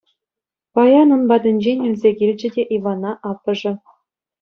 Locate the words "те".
2.53-2.63